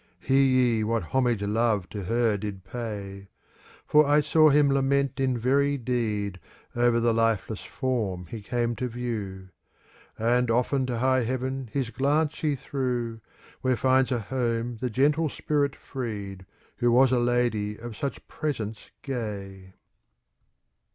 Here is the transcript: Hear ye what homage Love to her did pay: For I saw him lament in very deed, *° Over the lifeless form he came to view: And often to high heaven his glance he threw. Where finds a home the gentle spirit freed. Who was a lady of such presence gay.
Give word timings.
Hear 0.19 0.41
ye 0.43 0.83
what 0.83 1.03
homage 1.13 1.43
Love 1.43 1.87
to 1.89 2.05
her 2.05 2.35
did 2.35 2.63
pay: 2.63 3.27
For 3.85 4.03
I 4.03 4.19
saw 4.19 4.49
him 4.49 4.71
lament 4.71 5.19
in 5.19 5.37
very 5.37 5.77
deed, 5.77 6.39
*° 6.75 6.81
Over 6.81 6.99
the 6.99 7.13
lifeless 7.13 7.63
form 7.63 8.25
he 8.25 8.41
came 8.41 8.75
to 8.77 8.87
view: 8.87 9.49
And 10.17 10.49
often 10.49 10.87
to 10.87 10.97
high 10.97 11.23
heaven 11.25 11.69
his 11.71 11.91
glance 11.91 12.39
he 12.41 12.55
threw. 12.55 13.21
Where 13.61 13.77
finds 13.77 14.11
a 14.11 14.17
home 14.21 14.77
the 14.81 14.89
gentle 14.89 15.29
spirit 15.29 15.75
freed. 15.75 16.47
Who 16.77 16.91
was 16.91 17.11
a 17.11 17.19
lady 17.19 17.77
of 17.77 17.95
such 17.95 18.27
presence 18.27 18.89
gay. 19.03 19.75